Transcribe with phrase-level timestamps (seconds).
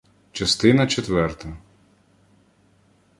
[0.33, 1.55] ЧАСТИНА ЧЕТВЕРТА